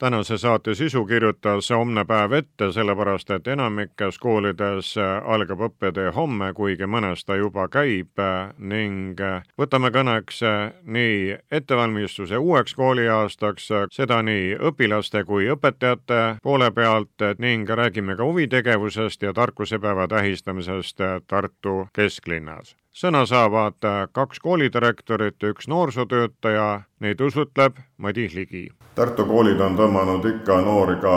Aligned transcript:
tänase 0.00 0.38
saate 0.38 0.74
sisu 0.74 1.04
kirjutas 1.06 1.70
homne 1.70 2.04
päev 2.08 2.32
ette, 2.32 2.70
sellepärast 2.72 3.30
et 3.30 3.48
enamikes 3.52 4.18
koolides 4.18 4.94
algab 5.24 5.60
õppetee 5.68 6.08
homme, 6.16 6.52
kuigi 6.56 6.88
mõnes 6.88 7.24
ta 7.28 7.36
juba 7.36 7.66
käib 7.68 8.22
ning 8.72 9.20
võtame 9.60 9.92
kõneks 9.92 10.40
nii 10.96 11.36
ettevalmistuse 11.52 12.40
uueks 12.40 12.74
kooliaastaks, 12.80 13.68
seda 13.92 14.22
nii 14.24 14.56
õpilaste 14.70 15.24
kui 15.28 15.52
õpetajate 15.52 16.40
poole 16.42 16.70
pealt 16.72 17.28
ning 17.38 17.68
räägime 17.68 18.16
ka 18.16 18.24
huvitegevusest 18.24 19.28
ja 19.28 19.36
tarkusepäeva 19.36 20.08
tähistamisest 20.08 21.04
Tartu 21.28 21.88
kesklinnas 21.92 22.76
sõna 22.92 23.24
saavad 23.26 23.78
kaks 24.12 24.40
koolidirektorit, 24.40 25.42
üks 25.42 25.68
noorsootöötaja, 25.68 26.82
neid 27.00 27.20
usutleb 27.20 27.78
Madis 27.98 28.34
Ligi 28.34 28.68
Tartu 29.00 29.24
koolid 29.24 29.60
on 29.62 29.76
tõmmanud 29.78 30.24
ikka 30.26 30.56
noori 30.66 30.96
ka 31.00 31.12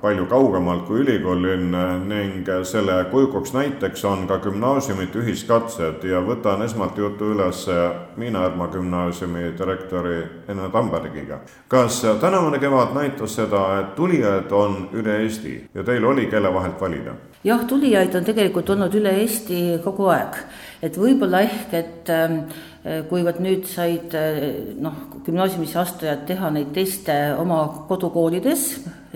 palju 0.00 0.24
kaugemalt 0.26 0.86
kui 0.88 1.02
ülikoolilinn 1.02 1.76
ning 2.08 2.48
selle 2.64 2.94
kujukuks 3.12 3.52
näiteks 3.52 4.04
on 4.08 4.24
ka 4.26 4.38
gümnaasiumite 4.40 5.20
ühiskatsed 5.20 6.06
ja 6.08 6.22
võtan 6.24 6.64
esmalt 6.64 6.96
jutu 6.98 7.28
üles 7.34 7.66
Miina-Härma 8.16 8.70
gümnaasiumi 8.72 9.52
direktori 9.58 10.16
Enne 10.48 10.70
Tambergiga. 10.72 11.38
kas 11.68 12.00
tänavune 12.20 12.58
kevad 12.58 12.96
näitas 12.96 13.34
seda, 13.36 13.80
et 13.80 13.94
tulijaid 13.94 14.50
on 14.50 14.88
üle 14.92 15.20
Eesti 15.22 15.54
ja 15.74 15.84
teil 15.84 16.04
oli, 16.04 16.26
kelle 16.26 16.54
vahelt 16.54 16.80
valida? 16.80 17.14
jah, 17.44 17.66
tulijaid 17.66 18.14
on 18.14 18.24
tegelikult 18.24 18.70
olnud 18.70 18.94
üle 18.94 19.12
Eesti 19.20 19.78
kogu 19.84 20.08
aeg, 20.08 20.40
et 20.82 20.96
võib-olla 20.96 21.42
ehk, 21.46 21.74
et 21.74 22.12
ähm, 22.14 22.42
Äh, 22.80 23.02
kuivõrd 23.04 23.42
nüüd 23.44 23.66
said 23.68 24.14
äh, 24.16 24.38
noh, 24.80 24.94
gümnaasiumisse 25.26 25.76
astujad 25.82 26.22
teha 26.24 26.48
neid 26.54 26.70
teste 26.72 27.12
oma 27.36 27.58
kodukoolides 27.90 28.62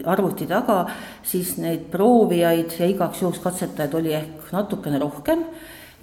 arvuti 0.04 0.44
taga, 0.50 0.82
siis 1.24 1.54
neid 1.56 1.86
proovijaid 1.88 2.74
ja 2.76 2.90
igaks 2.92 3.22
juhuks 3.22 3.40
katsetajaid 3.40 3.96
oli 3.96 4.12
ehk 4.18 4.52
natukene 4.52 5.00
rohkem 5.00 5.46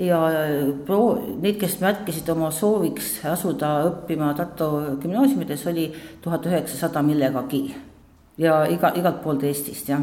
ja 0.02 0.24
äh, 0.32 0.74
pro-, 0.90 1.22
neid, 1.36 1.62
kes 1.62 1.78
märkisid 1.86 2.34
oma 2.34 2.50
sooviks 2.50 3.20
asuda 3.30 3.76
õppima 3.92 4.34
Tartu 4.42 4.72
gümnaasiumides, 5.06 5.70
oli 5.70 5.92
tuhat 6.26 6.50
üheksasada 6.50 7.06
millegagi. 7.06 7.68
ja 8.42 8.64
iga, 8.74 8.96
igalt 8.98 9.22
poolt 9.22 9.46
Eestist, 9.46 9.94
jah 9.94 10.02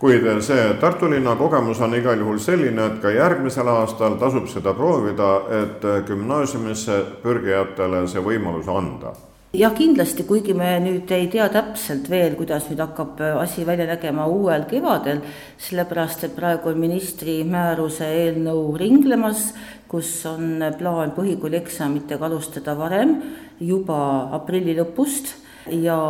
kuid 0.00 0.24
see 0.40 0.74
Tartu 0.80 1.10
linna 1.10 1.34
kogemus 1.36 1.80
on 1.84 1.94
igal 1.94 2.18
juhul 2.18 2.38
selline, 2.40 2.86
et 2.86 3.00
ka 3.02 3.12
järgmisel 3.12 3.68
aastal 3.68 4.16
tasub 4.20 4.46
seda 4.48 4.72
proovida, 4.74 5.32
et 5.62 5.84
gümnaasiumisse 6.08 7.02
pürgijatele 7.22 8.06
see 8.08 8.22
võimalus 8.24 8.70
anda. 8.72 9.12
Jah, 9.50 9.72
kindlasti, 9.74 10.22
kuigi 10.28 10.54
me 10.54 10.76
nüüd 10.78 11.10
ei 11.10 11.24
tea 11.26 11.48
täpselt 11.50 12.06
veel, 12.06 12.36
kuidas 12.38 12.68
nüüd 12.70 12.80
hakkab 12.84 13.18
asi 13.42 13.64
välja 13.66 13.88
nägema 13.88 14.28
uuel 14.30 14.62
kevadel, 14.70 15.24
sellepärast 15.58 16.22
et 16.28 16.36
praegu 16.36 16.70
on 16.70 16.78
ministri 16.78 17.40
määruse 17.44 18.06
eelnõu 18.06 18.76
ringlemas, 18.78 19.48
kus 19.90 20.14
on 20.30 20.62
plaan 20.78 21.12
põhikooli 21.16 21.58
eksamitega 21.58 22.30
alustada 22.30 22.78
varem, 22.78 23.16
juba 23.58 23.98
aprilli 24.38 24.78
lõpust 24.78 25.34
ja 25.72 26.00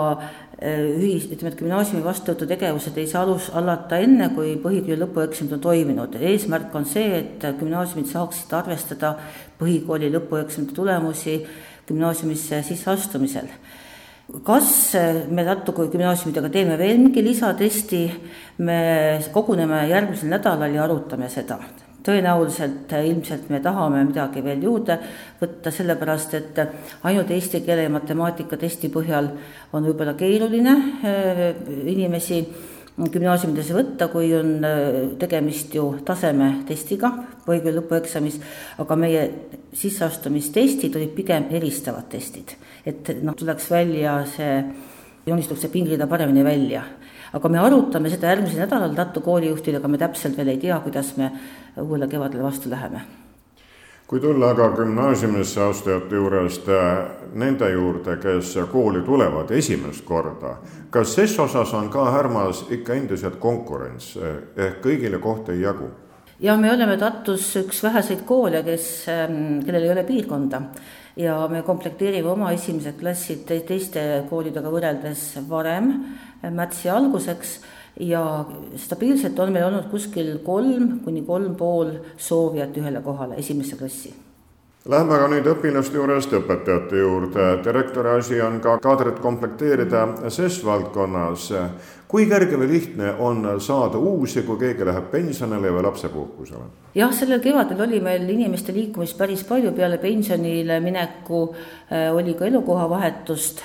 Äh, 0.60 0.92
ühis, 1.00 1.24
ütleme, 1.32 1.54
et 1.54 1.56
gümnaasiumi 1.56 2.02
vastuvõtutegevused 2.04 2.98
ei 3.00 3.06
saa 3.08 3.22
alus, 3.24 3.46
alata 3.56 3.96
enne, 4.04 4.26
kui 4.34 4.58
põhikooli 4.60 4.98
lõpueksamid 5.00 5.54
on 5.56 5.62
toimunud. 5.64 6.18
eesmärk 6.20 6.74
on 6.76 6.84
see, 6.84 7.06
et 7.16 7.46
gümnaasiumid 7.62 8.10
saaksid 8.10 8.52
arvestada 8.58 9.14
põhikooli 9.56 10.12
lõpueksamite 10.12 10.76
tulemusi 10.76 11.38
gümnaasiumisse 11.88 12.60
sisseastumisel. 12.68 13.48
kas 14.44 14.92
me 15.30 15.44
Tartu 15.48 15.72
gümnaasiumidega 15.72 16.52
teeme 16.52 16.76
veel 16.76 16.98
mingi 16.98 17.24
lisatesti, 17.24 18.06
me 18.58 18.80
koguneme 19.32 19.86
järgmisel 19.88 20.28
nädalal 20.28 20.74
ja 20.74 20.84
arutame 20.84 21.32
seda 21.32 21.56
tõenäoliselt 22.06 22.92
äh, 22.92 23.06
ilmselt 23.10 23.50
me 23.52 23.60
tahame 23.64 24.02
midagi 24.08 24.42
veel 24.44 24.62
juurde 24.64 24.96
võtta, 25.40 25.72
sellepärast 25.74 26.34
et 26.38 26.60
ainult 27.08 27.30
eesti 27.34 27.62
keele 27.66 27.86
ja 27.86 27.92
matemaatika 27.92 28.58
testi 28.60 28.90
põhjal 28.92 29.30
on 29.72 29.88
võib-olla 29.88 30.14
keeruline 30.18 30.76
äh, 30.76 31.42
inimesi 31.92 32.42
gümnaasiumidesse 33.00 33.74
võtta, 33.76 34.10
kui 34.12 34.32
on 34.36 34.64
äh, 34.66 35.00
tegemist 35.20 35.74
ju 35.74 35.86
tasemetestiga 36.04 37.12
põhikooli 37.46 37.78
lõpueksamis, 37.78 38.40
aga 38.82 38.98
meie 39.00 39.26
sisseastumistestid 39.76 40.96
olid 40.96 41.14
pigem 41.16 41.50
eristavad 41.56 42.08
testid. 42.12 42.56
et 42.84 43.12
noh, 43.22 43.36
tuleks 43.36 43.70
välja 43.70 44.22
see, 44.24 44.64
joonistuks 45.26 45.66
see 45.66 45.72
pingrida 45.72 46.06
paremini 46.08 46.44
välja 46.44 46.84
aga 47.32 47.48
me 47.48 47.60
arutame 47.62 48.10
seda 48.10 48.32
järgmisel 48.32 48.64
nädalal 48.64 48.94
Tartu 48.96 49.22
koolijuhtidega, 49.22 49.88
me 49.88 49.98
täpselt 50.00 50.36
veel 50.38 50.54
ei 50.54 50.58
tea, 50.62 50.78
kuidas 50.82 51.12
me 51.18 51.30
uuele 51.76 52.08
kevadele 52.08 52.42
vastu 52.42 52.70
läheme. 52.70 53.00
Kui 54.10 54.20
tulla 54.20 54.48
aga 54.50 54.72
gümnaasiumisse 54.74 55.60
astujate 55.62 56.16
juurest 56.18 56.68
äh, 56.68 56.96
nende 57.38 57.68
juurde, 57.70 58.16
kes 58.18 58.56
kooli 58.72 59.04
tulevad 59.06 59.52
esimest 59.54 60.02
korda, 60.04 60.56
kas 60.90 61.14
ses 61.14 61.38
osas 61.38 61.74
on 61.78 61.90
ka 61.94 62.08
Härmas 62.10 62.64
ikka 62.74 62.96
endiselt 62.98 63.38
konkurents 63.38 64.16
äh, 64.18 64.40
ehk 64.56 64.80
kõigile 64.82 65.22
kohta 65.22 65.54
ei 65.54 65.62
jagu? 65.62 65.92
jah, 66.40 66.58
me 66.58 66.72
oleme 66.72 66.96
Tartus 66.98 67.52
üks 67.60 67.84
väheseid 67.84 68.24
koole, 68.26 68.64
kes, 68.66 68.88
ähm, 69.12 69.60
kellel 69.66 69.86
ei 69.86 69.92
ole 69.92 70.04
piirkonda. 70.08 70.62
Ja 71.20 71.36
me 71.50 71.62
komplekteerime 71.62 72.30
oma 72.30 72.50
esimesed 72.54 72.98
klassid 72.98 73.44
teiste 73.46 74.24
koolidega 74.30 74.70
võrreldes 74.72 75.24
varem 75.48 75.90
märtsi 76.54 76.88
alguseks 76.90 77.58
ja 78.00 78.44
stabiilselt 78.76 79.38
on 79.38 79.52
meil 79.52 79.66
olnud 79.66 79.90
kuskil 79.90 80.38
kolm 80.44 81.00
kuni 81.04 81.22
kolm 81.22 81.54
pool 81.56 81.94
soovijat 82.16 82.76
ühele 82.76 83.02
kohale, 83.04 83.38
esimesse 83.42 83.76
klassi 83.76 84.14
Lähme 84.88 85.12
aga 85.12 85.26
nüüd 85.28 85.44
õpilaste 85.44 85.98
juurest 85.98 86.30
õpetajate 86.32 86.96
juurde. 87.02 87.48
direktori 87.64 88.08
asi 88.16 88.38
on 88.40 88.54
ka 88.64 88.78
kaadrit 88.80 89.18
komplekteerida 89.20 90.30
ses 90.32 90.56
valdkonnas. 90.64 91.52
kui 92.08 92.24
kerge 92.26 92.56
või 92.56 92.68
lihtne 92.68 93.12
on 93.18 93.60
saada 93.60 93.98
uusi, 93.98 94.42
kui 94.42 94.56
keegi 94.56 94.84
läheb 94.84 95.10
pensionile 95.10 95.70
või 95.70 95.82
lapsepuhkusele? 95.84 96.64
jah, 96.94 97.12
sellel 97.12 97.40
kevadel 97.40 97.80
oli 97.80 98.00
meil 98.00 98.24
inimeste 98.28 98.72
liikumist 98.72 99.18
päris 99.18 99.44
palju, 99.44 99.72
peale 99.72 99.98
pensionile 99.98 100.80
mineku 100.80 101.54
äh, 101.92 102.16
oli 102.16 102.34
ka 102.34 102.46
elukohavahetust 102.46 103.60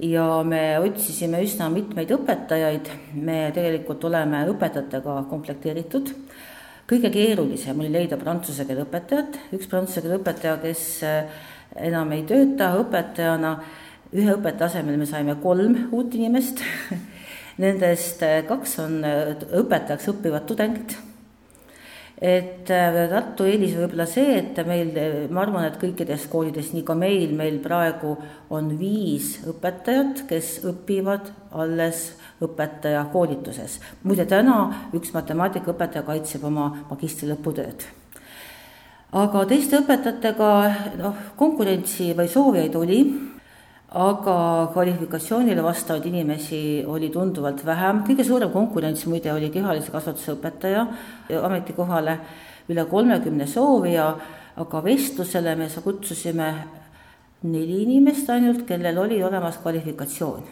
ja 0.00 0.24
me 0.46 0.62
otsisime 0.80 1.42
üsna 1.44 1.68
mitmeid 1.72 2.10
õpetajaid, 2.14 2.88
me 3.20 3.50
tegelikult 3.54 4.04
oleme 4.08 4.42
õpetajatega 4.52 5.16
komplekteeritud, 5.30 6.12
kõige 6.90 7.10
keerulisem 7.14 7.78
oli 7.80 7.92
leida 7.92 8.18
prantsuse 8.20 8.66
keele 8.68 8.86
õpetajat, 8.86 9.38
üks 9.56 9.70
prantsuse 9.70 10.04
keele 10.04 10.18
õpetaja, 10.20 10.56
kes 10.62 10.86
äh, 11.06 11.44
enam 11.90 12.12
ei 12.16 12.24
tööta 12.28 12.72
õpetajana, 12.80 13.54
ühe 14.16 14.34
õpetaja 14.34 14.70
asemel 14.72 14.98
me 14.98 15.06
saime 15.06 15.36
kolm 15.42 15.76
uut 15.94 16.16
inimest. 16.18 16.64
Nendest 17.62 18.24
äh, 18.24 18.40
kaks 18.48 18.78
on 18.82 19.00
äh, 19.04 19.36
õpetajaks 19.60 20.10
õppivad 20.14 20.48
tudengid 20.48 20.96
et 22.20 22.70
äh, 22.70 22.98
Tartu 23.10 23.46
eelis 23.48 23.76
võib-olla 23.78 24.06
see, 24.08 24.38
et 24.38 24.58
meil, 24.68 24.92
ma 25.32 25.44
arvan, 25.44 25.66
et 25.68 25.78
kõikides 25.80 26.26
koolides, 26.32 26.72
nii 26.74 26.84
ka 26.86 26.96
meil, 26.98 27.32
meil 27.36 27.60
praegu 27.64 28.16
on 28.52 28.74
viis 28.78 29.38
õpetajat, 29.48 30.26
kes 30.28 30.58
õpivad 30.68 31.32
alles 31.56 32.10
õpetaja 32.44 33.06
koolituses. 33.12 33.80
muide, 34.04 34.28
täna 34.28 34.90
üks 34.96 35.14
matemaatikaõpetaja 35.16 36.04
kaitseb 36.06 36.44
oma 36.44 36.70
magistri 36.90 37.28
lõputööd 37.32 37.88
aga 39.10 39.42
teiste 39.50 39.80
õpetajatega 39.80 40.50
noh, 41.00 41.22
konkurentsi 41.38 42.12
või 42.18 42.30
soovijaid 42.30 42.76
oli, 42.78 43.00
aga 43.90 44.70
kvalifikatsioonile 44.70 45.62
vastavaid 45.62 46.04
inimesi 46.06 46.84
oli 46.86 47.08
tunduvalt 47.10 47.64
vähem, 47.66 48.04
kõige 48.06 48.22
suurem 48.26 48.52
konkurents 48.54 49.02
muide 49.10 49.32
oli 49.32 49.48
kehalise 49.50 49.90
kasvatuse 49.90 50.36
õpetaja 50.36 50.84
ametikohale, 51.42 52.14
üle 52.70 52.84
kolmekümne 52.86 53.48
soovija, 53.50 54.12
aga 54.62 54.82
vestlusele 54.84 55.56
me 55.58 55.66
kutsusime 55.82 56.50
neli 57.42 57.80
inimest 57.82 58.30
ainult, 58.30 58.62
kellel 58.68 58.98
oli 58.98 59.22
olemas 59.24 59.58
kvalifikatsioon. 59.58 60.42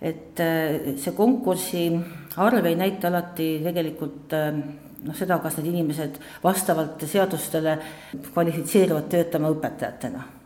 et 0.00 0.40
äh, 0.40 0.96
see 0.96 1.12
konkursi 1.12 1.90
arv 2.40 2.64
ei 2.64 2.76
näita 2.76 3.08
alati 3.08 3.60
tegelikult 3.62 4.32
äh, 4.32 4.48
noh, 5.04 5.16
seda, 5.16 5.38
kas 5.38 5.58
need 5.58 5.74
inimesed 5.74 6.16
vastavalt 6.44 7.04
seadustele 7.04 7.78
kvalifitseeruvad 8.32 9.10
töötama 9.12 9.52
õpetajatena 9.52 10.39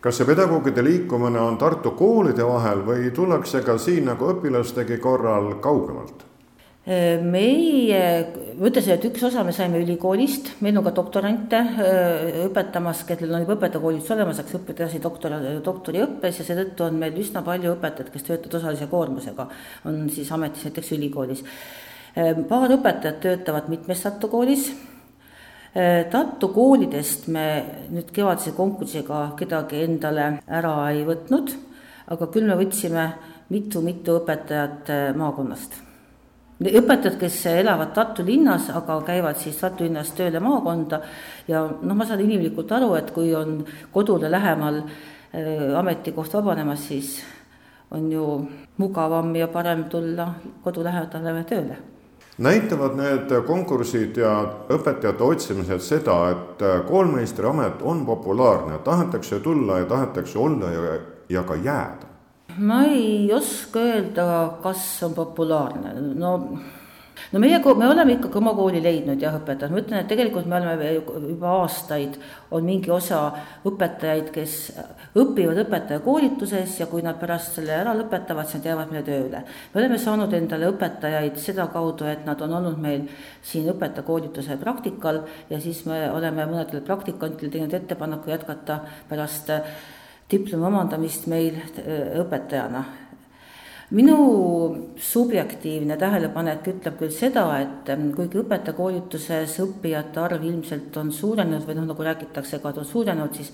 kas 0.00 0.20
see 0.20 0.28
pedagoogide 0.28 0.82
liikumine 0.84 1.40
on 1.42 1.58
Tartu 1.58 1.94
koolide 1.98 2.46
vahel 2.46 2.84
või 2.86 3.10
tullakse 3.14 3.64
ka 3.66 3.78
siin 3.82 4.06
nagu 4.12 4.32
õpilastegi 4.34 5.00
korral 5.02 5.56
kaugemalt? 5.62 6.28
meie, 6.88 8.04
ma 8.56 8.68
ütlesin, 8.70 8.94
et 8.94 9.02
üks 9.04 9.20
osa 9.28 9.42
me 9.44 9.52
saime 9.52 9.76
ülikoolist, 9.82 10.54
meil 10.64 10.78
on 10.80 10.86
ka 10.86 10.94
doktorante 10.96 11.58
õpetamas, 12.46 13.02
kellel 13.10 13.34
on 13.36 13.44
juba 13.44 13.58
õpetajakoolitus 13.58 14.14
olemas, 14.14 14.38
saaks 14.40 14.56
õppida 14.56 14.86
edasi 14.86 15.02
doktor, 15.04 15.34
doktoriõppes 15.66 16.40
ja 16.40 16.46
seetõttu 16.48 16.86
on 16.86 16.96
meil 17.02 17.18
üsna 17.20 17.42
palju 17.44 17.74
õpetajaid, 17.74 18.08
kes 18.14 18.24
töötavad 18.24 18.56
osalise 18.62 18.88
koormusega, 18.88 19.48
on 19.90 20.06
siis 20.14 20.32
ametis 20.32 20.64
näiteks 20.64 20.94
ülikoolis. 20.96 21.44
paar 22.48 22.72
õpetajat 22.78 23.20
töötavad 23.26 23.68
mitmes 23.68 24.06
Tartu 24.06 24.32
koolis 24.32 24.70
Tartu 25.74 26.48
koolidest 26.54 27.26
me 27.28 27.44
nüüd 27.92 28.08
kevadise 28.14 28.54
konkursiga 28.56 29.34
kedagi 29.38 29.82
endale 29.84 30.30
ära 30.48 30.72
ei 30.90 31.04
võtnud, 31.06 31.52
aga 32.08 32.28
küll 32.32 32.48
me 32.48 32.56
võtsime 32.58 33.04
mitu-mitu 33.52 34.16
õpetajat 34.22 34.88
maakonnast. 35.16 35.76
Õpetajad, 36.58 37.18
kes 37.20 37.36
elavad 37.52 37.92
Tartu 37.94 38.24
linnas, 38.26 38.66
aga 38.74 38.96
käivad 39.06 39.38
siis 39.38 39.60
Tartu 39.60 39.84
linnast 39.86 40.16
tööle 40.18 40.40
maakonda 40.42 40.98
ja 41.46 41.60
noh, 41.68 41.94
ma 41.94 42.06
saan 42.08 42.24
inimlikult 42.24 42.72
aru, 42.74 42.94
et 42.98 43.12
kui 43.14 43.30
on 43.38 43.60
kodule 43.94 44.30
lähemal 44.32 44.80
äh, 44.82 45.76
ametikoht 45.78 46.34
vabanemas, 46.34 46.88
siis 46.88 47.20
on 47.94 48.10
ju 48.10 48.24
mugavam 48.82 49.30
ja 49.38 49.46
parem 49.52 49.86
tulla 49.92 50.32
kodu 50.64 50.82
lähedale 50.82 51.44
tööle 51.46 51.78
näitavad 52.38 52.96
need 52.96 53.32
konkursid 53.46 54.16
ja 54.16 54.32
õpetajate 54.70 55.24
otsimised 55.24 55.82
seda, 55.82 56.18
et 56.30 56.66
koolmeistri 56.88 57.46
amet 57.48 57.82
on 57.82 58.04
populaarne, 58.06 58.78
tahetakse 58.84 59.40
tulla 59.40 59.78
ja 59.78 59.88
tahetakse 59.90 60.38
olla 60.38 60.70
ja, 60.70 60.98
ja 61.28 61.42
ka 61.42 61.56
jääda? 61.56 62.08
ma 62.58 62.82
ei 62.90 63.32
oska 63.32 63.78
öelda, 63.78 64.24
kas 64.62 65.02
on 65.06 65.14
populaarne, 65.14 65.92
no 66.14 66.32
no 67.32 67.40
meie, 67.42 67.58
me 67.58 67.88
oleme 67.88 68.16
ikkagi 68.16 68.38
oma 68.40 68.54
kooli 68.56 68.82
leidnud 68.84 69.22
jah, 69.22 69.36
õpetajad, 69.40 69.72
ma 69.74 69.82
ütlen, 69.82 70.02
et 70.02 70.10
tegelikult 70.10 70.46
me 70.48 70.58
oleme 70.60 70.92
juba 70.94 71.54
aastaid, 71.62 72.18
on 72.54 72.64
mingi 72.64 72.90
osa 72.94 73.20
õpetajaid, 73.68 74.30
kes 74.34 74.54
õpivad 75.18 75.62
õpetajakoolituses 75.64 76.78
ja 76.80 76.88
kui 76.90 77.04
nad 77.04 77.18
pärast 77.20 77.58
selle 77.58 77.76
ära 77.76 77.94
lõpetavad, 77.98 78.48
siis 78.48 78.60
nad 78.60 78.70
jäävad 78.70 78.94
meile 78.94 79.04
tööle. 79.06 79.42
me 79.74 79.82
oleme 79.82 79.98
saanud 79.98 80.38
endale 80.38 80.70
õpetajaid 80.72 81.36
sedakaudu, 81.42 82.08
et 82.08 82.24
nad 82.28 82.40
on 82.44 82.56
olnud 82.60 82.80
meil 82.80 83.06
siin 83.42 83.68
õpetajakoolituse 83.74 84.58
praktikal 84.60 85.22
ja 85.50 85.60
siis 85.60 85.84
me 85.86 86.06
oleme 86.10 86.46
mõnedele 86.46 86.82
praktikantidele 86.86 87.52
teinud 87.52 87.78
ettepaneku 87.82 88.30
jätkata 88.30 88.80
pärast 89.08 89.52
diplomi 90.30 90.66
omandamist 90.68 91.26
meil 91.30 91.56
äh, 91.56 92.16
õpetajana. 92.22 92.84
Minu 93.90 94.16
subjektiivne 95.00 95.96
tähelepanek 95.96 96.66
ütleb 96.74 96.96
küll 97.00 97.12
seda, 97.14 97.46
et 97.62 97.90
ähm, 97.92 98.10
kuigi 98.16 98.42
õpetajakoolituses 98.42 99.54
õppijate 99.64 100.20
arv 100.20 100.44
ilmselt 100.44 100.96
on 101.00 101.12
suurenenud 101.14 101.64
või 101.68 101.78
noh, 101.78 101.86
nagu 101.92 102.08
räägitakse, 102.08 102.60
ka 102.60 102.72
ta 102.72 102.82
on 102.84 102.88
suurenenud, 102.88 103.38
siis 103.38 103.52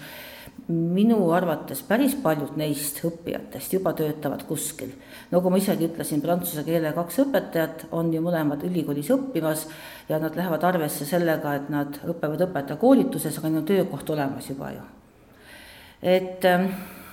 minu 0.68 1.18
arvates 1.34 1.82
päris 1.86 2.16
paljud 2.22 2.56
neist 2.58 3.02
õppijatest 3.04 3.76
juba 3.76 3.92
töötavad 3.96 4.42
kuskil. 4.48 4.90
nagu 5.30 5.50
ma 5.50 5.60
isegi 5.60 5.86
ütlesin, 5.90 6.22
prantsuse 6.24 6.64
keele 6.66 6.92
kaks 6.96 7.20
õpetajat 7.26 7.86
on 7.92 8.12
ju 8.14 8.22
mõlemad 8.24 8.64
ülikoolis 8.66 9.12
õppimas 9.14 9.68
ja 10.08 10.18
nad 10.18 10.36
lähevad 10.36 10.64
arvesse 10.64 11.06
sellega, 11.06 11.54
et 11.54 11.70
nad 11.70 12.00
õpivad 12.02 12.48
õpetajakoolituses, 12.48 13.38
aga 13.38 13.50
neil 13.50 13.62
on 13.62 13.70
töökoht 13.70 14.14
olemas 14.16 14.50
juba 14.50 14.74
ju 14.74 14.84
et 16.04 16.44
ähm, 16.44 16.66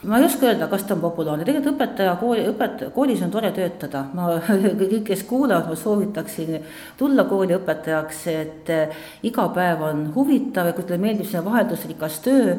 ma 0.03 0.18
ei 0.18 0.25
oska 0.25 0.48
öelda, 0.50 0.68
kas 0.68 0.83
ta 0.88 0.95
on 0.95 1.01
populaarne, 1.03 1.45
tegelikult 1.45 1.75
õpetaja 1.75 2.15
kooli, 2.19 2.45
õpet-, 2.50 2.83
koolis 2.95 3.21
on 3.21 3.31
tore 3.33 3.51
töötada, 3.56 4.03
ma 4.18 4.30
kõik, 4.81 5.03
kes 5.12 5.24
kuulavad, 5.30 5.69
ma 5.69 5.77
soovitaksin 5.77 6.57
tulla 6.98 7.27
kooli 7.30 7.56
õpetajaks, 7.59 8.21
et 8.33 8.71
äh, 8.74 9.01
iga 9.30 9.48
päev 9.53 9.86
on 9.92 10.06
huvitav 10.15 10.71
ja 10.71 10.75
kui 10.77 10.88
teile 10.88 11.01
meeldib 11.03 11.30
selline 11.30 11.50
vaheldusrikas 11.51 12.19
töö 12.25 12.56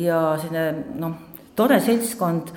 ja 0.00 0.22
selline 0.40 0.94
noh, 1.00 1.18
tore 1.58 1.80
seltskond, 1.84 2.54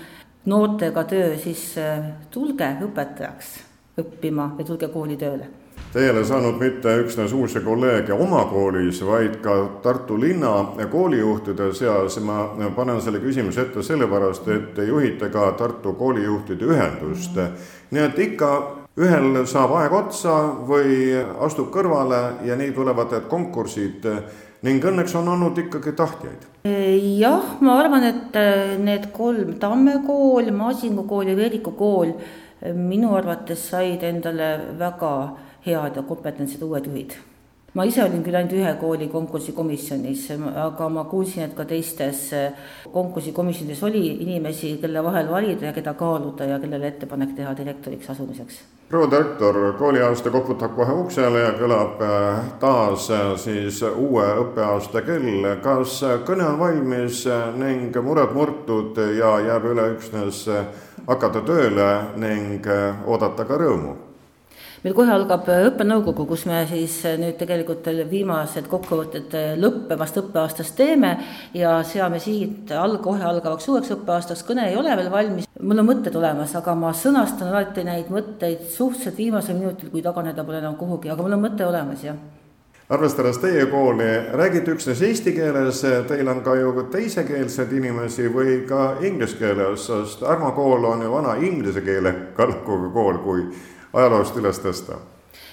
noortega 0.52 1.04
töö, 1.10 1.34
siis 1.42 1.68
äh, 1.82 2.14
tulge 2.32 2.76
õpetajaks 2.88 3.58
õppima 4.02 4.54
ja 4.58 4.68
tulge 4.72 4.88
kooli 4.94 5.20
tööle 5.20 5.61
Te 5.94 6.00
ei 6.00 6.10
ole 6.10 6.22
saanud 6.24 6.56
mitte 6.56 6.92
üksnes 7.02 7.34
uusi 7.36 7.60
kolleege 7.60 8.14
oma 8.16 8.46
koolis, 8.48 9.02
vaid 9.04 9.34
ka 9.44 9.56
Tartu 9.84 10.16
linna 10.20 10.52
koolijuhtide 10.92 11.74
seas. 11.76 12.16
ma 12.24 12.46
panen 12.76 13.02
selle 13.02 13.20
küsimuse 13.20 13.62
ette 13.62 13.84
sellepärast, 13.84 14.48
et 14.48 14.74
te 14.76 14.86
juhite 14.88 15.30
ka 15.30 15.52
Tartu 15.52 15.94
koolijuhtide 15.94 16.66
ühendust. 16.66 17.36
nii 17.92 18.04
et 18.06 18.20
ikka 18.20 18.52
ühel 18.98 19.46
saab 19.46 19.76
aeg 19.82 19.94
otsa 19.94 20.38
või 20.70 21.12
astub 21.40 21.68
kõrvale 21.76 22.22
ja 22.48 22.56
nii 22.56 22.72
tulevad 22.72 23.12
need 23.12 23.28
konkursid 23.28 24.08
ning 24.64 24.86
õnneks 24.86 25.16
on 25.20 25.28
olnud 25.28 25.58
ikkagi 25.58 25.92
tahtjaid. 25.92 26.48
jah, 27.20 27.60
ma 27.60 27.80
arvan, 27.84 28.04
et 28.04 28.40
need 28.80 29.12
kolm, 29.12 29.58
Tamme 29.60 30.00
kool, 30.08 30.52
Masingu 30.56 31.04
kool 31.04 31.28
ja 31.28 31.36
Veeriku 31.36 31.76
kool 31.76 32.16
minu 32.76 33.16
arvates 33.18 33.70
said 33.70 34.04
endale 34.04 34.78
väga 34.80 35.16
head 35.66 35.96
ja 35.96 36.04
kompetentsed 36.04 36.62
uued 36.62 36.86
juhid. 36.86 37.14
ma 37.74 37.86
ise 37.88 38.04
olin 38.04 38.24
küll 38.24 38.36
ainult 38.36 38.54
ühe 38.58 38.74
kooli 38.80 39.08
konkursikomisjonis, 39.08 40.26
aga 40.66 40.90
ma 40.90 41.06
kuulsin, 41.08 41.46
et 41.46 41.54
ka 41.56 41.64
teistes 41.66 42.26
konkursikomisjonides 42.92 43.84
oli 43.88 44.08
inimesi, 44.26 44.78
kelle 44.82 45.04
vahel 45.04 45.32
valida 45.32 45.70
ja 45.70 45.74
keda 45.74 45.94
kaaluda 45.94 46.50
ja 46.50 46.60
kellele 46.60 46.88
ettepanek 46.88 47.36
teha 47.38 47.56
direktoriks 47.58 48.10
asumiseks 48.12 48.60
proua 48.92 49.12
direktor, 49.12 49.74
kooliaasta 49.80 50.30
koputab 50.30 50.74
kohe 50.76 50.94
uksele 51.06 51.46
ja 51.46 51.54
kõlab 51.56 52.02
äh, 52.04 52.42
taas 52.60 53.08
äh, 53.08 53.22
siis 53.40 53.80
uue 53.88 54.26
õppeaasta 54.44 55.06
kell. 55.08 55.48
kas 55.64 56.02
kõne 56.28 56.50
on 56.50 56.60
valmis 56.60 57.24
ning 57.56 57.96
mured 58.04 58.36
murtud 58.36 59.00
ja 59.16 59.38
jääb 59.48 59.72
üle 59.72 59.90
üksnes 59.96 60.44
hakata 61.08 61.48
tööle 61.48 61.92
ning 62.20 62.68
oodata 63.08 63.48
ka 63.48 63.64
rõõmu? 63.64 64.11
Meil 64.82 64.96
kohe 64.98 65.14
algab 65.14 65.46
äh, 65.52 65.68
õppenõukogu, 65.70 66.26
kus 66.32 66.48
me 66.50 66.64
siis 66.70 66.98
äh, 67.06 67.18
nüüd 67.22 67.38
tegelikult 67.40 67.86
viimased 68.10 68.68
kokkuvõtted 68.72 69.36
äh, 69.38 69.54
lõppevast 69.62 70.18
õppeaastast 70.24 70.76
teeme 70.78 71.14
ja 71.58 71.78
seame 71.88 72.22
siit 72.24 72.72
al-, 72.74 72.98
kohe 73.04 73.22
algavaks 73.28 73.70
uueks 73.70 73.94
õppeaastaks, 73.98 74.44
kõne 74.48 74.70
ei 74.72 74.78
ole 74.80 74.96
veel 74.98 75.12
valmis, 75.14 75.50
mul 75.62 75.84
on 75.84 75.90
mõtted 75.92 76.18
olemas, 76.18 76.56
aga 76.58 76.76
ma 76.78 76.94
sõnastan 76.98 77.52
alati 77.54 77.86
neid 77.86 78.10
mõtteid 78.14 78.66
suhteliselt 78.74 79.22
viimasel 79.22 79.60
minutil, 79.60 79.94
kui 79.94 80.02
taganeda 80.06 80.46
pole 80.46 80.62
enam 80.64 80.78
kuhugi, 80.80 81.14
aga 81.14 81.26
mul 81.26 81.38
on 81.38 81.44
mõte 81.46 81.68
olemas, 81.68 82.06
jah. 82.06 82.22
Arvestades 82.92 83.38
teie 83.40 83.70
kooli, 83.72 84.08
räägite 84.36 84.74
üksnes 84.74 85.00
eesti 85.08 85.32
keeles, 85.32 85.78
teil 86.10 86.28
on 86.28 86.42
ka 86.44 86.58
ju 86.60 86.74
teisekeelseid 86.92 87.72
inimesi 87.78 88.26
või 88.34 88.66
ka 88.68 88.98
inglise 89.08 89.38
keeles, 89.40 89.86
sest 89.88 90.26
Ärma 90.28 90.50
kool 90.58 90.84
on 90.90 91.06
ju 91.06 91.14
vana 91.14 91.38
inglise 91.40 91.86
keele 91.86 92.12
kalkuga 92.36 92.90
kool, 92.92 93.22
kui 93.24 93.46
ajaloost 93.94 94.38
üles 94.40 94.60
tõsta 94.64 95.00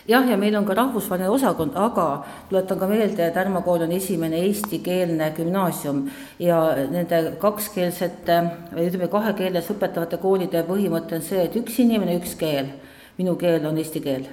jah, 0.09 0.25
ja 0.31 0.37
meil 0.41 0.57
on 0.57 0.67
ka 0.67 0.75
rahvusvaheline 0.79 1.31
osakond, 1.31 1.77
aga 1.77 2.07
tuletan 2.51 2.81
ka 2.81 2.89
meelde, 2.91 3.29
et 3.29 3.37
Ärma 3.37 3.63
kool 3.67 3.85
on 3.87 3.93
esimene 3.93 4.41
eestikeelne 4.49 5.31
gümnaasium 5.37 6.05
ja 6.43 6.61
nende 6.91 7.23
kakskeelsete 7.41 8.41
või 8.73 8.89
ütleme, 8.89 9.11
kahe 9.13 9.35
keeles 9.39 9.71
õpetavate 9.75 10.21
koolide 10.23 10.65
põhimõte 10.69 11.21
on 11.21 11.25
see, 11.25 11.45
et 11.45 11.57
üks 11.61 11.81
inimene, 11.85 12.19
üks 12.23 12.37
keel. 12.41 12.75
minu 13.19 13.35
keel 13.37 13.65
on 13.67 13.79
eesti 13.79 14.01
keel 14.01 14.29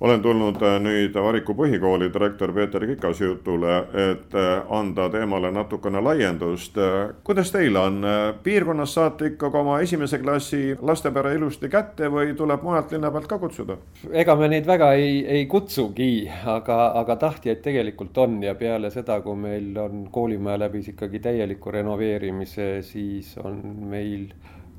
olen 0.00 0.22
tulnud 0.22 0.62
äh, 0.62 0.76
nüüd 0.82 1.14
Variku 1.14 1.54
põhikooli 1.58 2.08
direktor 2.14 2.52
Peeter 2.54 2.86
Kikase 2.86 3.24
jutule, 3.24 3.78
et 4.10 4.34
äh, 4.34 4.50
anda 4.70 5.08
teemale 5.10 5.50
natukene 5.52 6.00
laiendust. 6.02 6.78
Äh, 6.78 7.14
kuidas 7.24 7.50
teil 7.52 7.76
on, 7.76 8.02
piirkonnas 8.42 8.94
saate 8.94 9.32
ikkagi 9.32 9.58
oma 9.58 9.80
esimese 9.82 10.20
klassi 10.22 10.76
lastepere 10.82 11.34
ilusti 11.34 11.70
kätte 11.72 12.10
või 12.12 12.34
tuleb 12.38 12.62
mujalt 12.62 12.94
linna 12.94 13.10
pealt 13.10 13.26
ka 13.30 13.38
kutsuda? 13.42 13.78
ega 14.12 14.36
me 14.38 14.48
neid 14.52 14.66
väga 14.66 14.92
ei, 14.98 15.24
ei 15.26 15.46
kutsugi, 15.50 16.28
aga, 16.46 16.78
aga 17.00 17.16
tahtjaid 17.16 17.62
tegelikult 17.64 18.18
on 18.22 18.38
ja 18.42 18.54
peale 18.58 18.92
seda, 18.94 19.18
kui 19.24 19.36
meil 19.36 19.74
on 19.82 20.06
koolimaja 20.14 20.62
läbis 20.66 20.92
ikkagi 20.92 21.20
täieliku 21.24 21.74
renoveerimise, 21.74 22.68
siis 22.86 23.34
on 23.42 23.58
meil, 23.90 24.30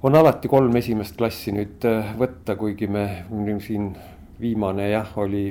on 0.03 0.15
alati 0.15 0.47
kolm 0.47 0.79
esimest 0.79 1.17
klassi 1.19 1.51
nüüd 1.55 1.83
võtta, 2.19 2.55
kuigi 2.55 2.87
me 2.87 3.05
siin 3.59 3.91
viimane 4.41 4.89
jah, 4.89 5.17
oli 5.17 5.47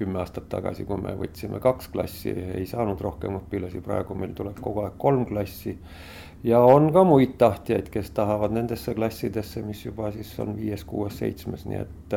kümme 0.00 0.20
aastat 0.22 0.48
tagasi, 0.48 0.86
kui 0.88 1.00
me 1.00 1.12
võtsime 1.18 1.60
kaks 1.60 1.90
klassi, 1.92 2.32
ei 2.32 2.64
saanud 2.68 3.00
rohkem 3.04 3.36
õpilasi, 3.42 3.82
praegu 3.84 4.16
meil 4.16 4.32
tuleb 4.36 4.60
kogu 4.64 4.86
aeg 4.86 4.96
kolm 5.00 5.26
klassi. 5.28 5.76
ja 6.44 6.62
on 6.64 6.88
ka 6.92 7.04
muid 7.04 7.36
tahtjaid, 7.40 7.90
kes 7.92 8.14
tahavad 8.16 8.54
nendesse 8.56 8.94
klassidesse, 8.96 9.62
mis 9.66 9.84
juba 9.84 10.08
siis 10.14 10.32
on 10.40 10.54
viies, 10.56 10.86
kuues, 10.88 11.18
seitsmes, 11.20 11.66
nii 11.68 11.82
et, 11.82 12.16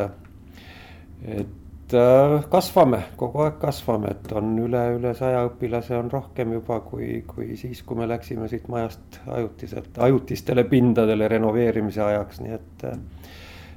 et 1.41 1.97
äh, 1.99 2.37
kasvame, 2.55 3.01
kogu 3.19 3.43
aeg 3.43 3.59
kasvame, 3.59 4.15
et 4.15 4.31
on 4.39 4.55
üle, 4.63 4.85
üle 4.95 5.11
saja 5.19 5.43
õpilase 5.49 5.99
on 5.99 6.11
rohkem 6.13 6.55
juba 6.55 6.79
kui, 6.87 7.17
kui 7.27 7.57
siis, 7.59 7.83
kui 7.83 7.99
me 7.99 8.07
läksime 8.07 8.47
siit 8.47 8.71
majast 8.71 9.19
ajutiselt, 9.27 9.99
ajutistele 10.07 10.63
pindadele 10.71 11.27
renoveerimise 11.35 12.07
ajaks, 12.07 12.39
nii 12.45 12.59
et 12.61 12.87
äh, 12.93 12.99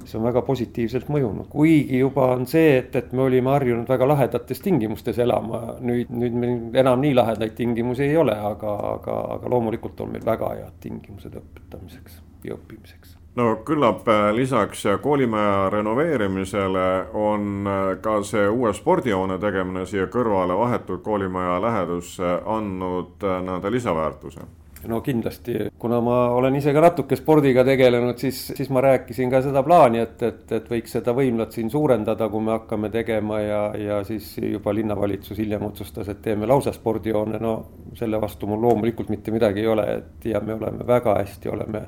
see 0.07 0.19
on 0.19 0.27
väga 0.27 0.41
positiivselt 0.47 1.09
mõjunud, 1.13 1.49
kuigi 1.51 2.01
juba 2.01 2.31
on 2.35 2.47
see, 2.49 2.77
et, 2.79 2.95
et 2.95 3.11
me 3.15 3.25
olime 3.27 3.53
harjunud 3.53 3.89
väga 3.89 4.07
lahedates 4.07 4.63
tingimustes 4.63 5.19
elama, 5.23 5.77
nüüd, 5.83 6.11
nüüd 6.13 6.39
meil 6.39 6.81
enam 6.83 7.03
nii 7.03 7.13
lahedaid 7.17 7.55
tingimusi 7.57 8.07
ei 8.07 8.17
ole, 8.17 8.35
aga, 8.51 8.73
aga, 8.93 9.19
aga 9.37 9.53
loomulikult 9.53 10.01
on 10.05 10.15
meil 10.15 10.25
väga 10.25 10.53
head 10.55 10.81
tingimused 10.83 11.37
õpetamiseks 11.41 12.21
ja 12.47 12.57
õppimiseks. 12.57 13.17
No 13.37 13.51
küllap 13.65 14.07
äh, 14.09 14.31
lisaks 14.33 14.83
koolimaja 15.01 15.69
renoveerimisele 15.69 16.85
on 17.13 17.67
äh, 17.69 17.89
ka 18.01 18.15
see 18.25 18.47
uue 18.49 18.71
spordihoone 18.73 19.37
tegemine 19.37 19.85
siia 19.85 20.07
kõrvale 20.09 20.57
vahetult 20.57 21.03
koolimaja 21.05 21.59
lähedusse 21.61 22.31
andnud 22.57 23.21
äh, 23.21 23.37
nii-öelda 23.45 23.71
lisaväärtuse 23.71 24.47
no 24.87 25.01
kindlasti, 25.05 25.55
kuna 25.79 25.99
ma 26.03 26.17
olen 26.35 26.55
ise 26.59 26.73
ka 26.75 26.81
natuke 26.83 27.17
spordiga 27.19 27.63
tegelenud, 27.67 28.17
siis, 28.21 28.39
siis 28.57 28.69
ma 28.73 28.83
rääkisin 28.85 29.31
ka 29.31 29.41
seda 29.45 29.63
plaani, 29.65 30.01
et, 30.03 30.23
et, 30.23 30.43
et 30.59 30.69
võiks 30.71 30.97
seda 30.97 31.15
võimlat 31.17 31.55
siin 31.55 31.71
suurendada, 31.73 32.29
kui 32.31 32.43
me 32.43 32.55
hakkame 32.55 32.91
tegema 32.93 33.41
ja, 33.43 33.61
ja 33.77 33.99
siis 34.07 34.33
juba 34.41 34.73
linnavalitsus 34.75 35.39
hiljem 35.41 35.67
otsustas, 35.69 36.09
et 36.13 36.21
teeme 36.23 36.49
lausa 36.49 36.73
spordihoone, 36.75 37.41
no 37.43 37.57
selle 37.97 38.21
vastu 38.21 38.49
mul 38.49 38.63
loomulikult 38.63 39.11
mitte 39.13 39.33
midagi 39.35 39.63
ei 39.65 39.71
ole, 39.73 39.87
et 39.99 40.31
ja 40.31 40.41
me 40.43 40.57
oleme 40.57 40.87
väga 40.87 41.19
hästi, 41.21 41.53
oleme 41.53 41.85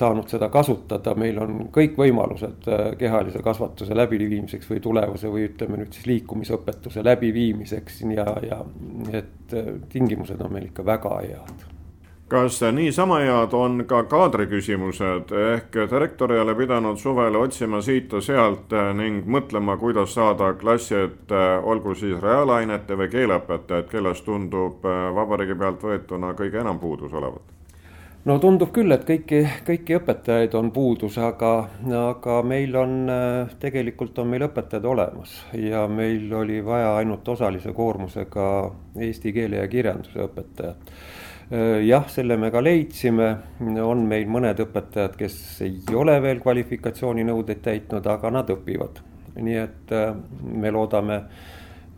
saanud 0.00 0.28
seda 0.30 0.48
kasutada, 0.52 1.14
meil 1.18 1.38
on 1.42 1.66
kõik 1.74 1.98
võimalused 1.98 2.68
äh, 2.70 2.84
kehalise 3.00 3.42
kasvatuse 3.44 3.96
läbiviimiseks 3.96 4.70
või 4.70 4.84
tulevase 4.84 5.32
või 5.32 5.48
ütleme 5.48 5.80
nüüd 5.80 5.96
siis 5.96 6.06
liikumisõpetuse 6.10 7.04
läbiviimiseks 7.04 8.00
ja, 8.14 8.28
ja 8.46 8.62
et 9.10 9.58
äh, 9.58 9.74
tingimused 9.92 10.40
on 10.40 10.54
meil 10.54 10.70
ikka 10.70 10.86
väga 10.86 11.18
head 11.26 11.69
kas 12.30 12.60
niisama 12.72 13.18
head 13.18 13.52
on 13.58 13.84
ka 13.90 14.04
kaadriküsimused 14.06 15.32
ehk 15.34 15.74
direktor 15.90 16.32
ei 16.32 16.40
ole 16.40 16.54
pidanud 16.54 16.98
suvel 16.98 17.34
otsima 17.34 17.80
siit-sealt 17.82 18.70
ning 18.94 19.26
mõtlema, 19.26 19.74
kuidas 19.80 20.14
saada 20.14 20.52
klassi 20.54 20.94
ette, 20.94 21.40
olgu 21.62 21.94
siis 21.98 22.20
reaalainete 22.22 22.98
või 22.98 23.10
keeleõpetajaid, 23.10 23.88
kellest 23.90 24.24
tundub 24.24 24.86
vabariigi 25.14 25.58
pealt 25.58 25.82
võetuna 25.82 26.30
kõige 26.38 26.62
enam 26.62 26.78
puudus 26.78 27.12
olevat? 27.12 27.56
no 28.24 28.38
tundub 28.38 28.70
küll, 28.78 28.94
et 28.94 29.02
kõiki, 29.08 29.40
kõiki 29.66 29.96
õpetajaid 29.98 30.54
on 30.54 30.70
puudus, 30.70 31.18
aga, 31.18 31.54
aga 31.98 32.42
meil 32.46 32.76
on, 32.78 32.98
tegelikult 33.58 34.18
on 34.22 34.30
meil 34.30 34.46
õpetajad 34.46 34.86
olemas 34.86 35.34
ja 35.58 35.88
meil 35.88 36.30
oli 36.44 36.60
vaja 36.64 36.94
ainult 37.00 37.28
osalise 37.34 37.72
koormusega 37.74 38.46
eesti 39.02 39.34
keele 39.34 39.64
ja 39.64 39.72
kirjanduse 39.72 40.22
õpetajat 40.28 40.94
jah, 41.50 42.04
selle 42.08 42.36
me 42.38 42.50
ka 42.54 42.60
leidsime, 42.62 43.30
on 43.82 44.04
meil 44.08 44.28
mõned 44.30 44.60
õpetajad, 44.62 45.16
kes 45.18 45.38
ei 45.66 45.80
ole 45.98 46.14
veel 46.22 46.38
kvalifikatsiooninõudeid 46.42 47.62
täitnud, 47.64 48.06
aga 48.06 48.30
nad 48.30 48.52
õpivad. 48.54 49.02
nii 49.40 49.56
et 49.56 49.92
äh, 49.94 50.14
me 50.42 50.70
loodame, 50.74 51.20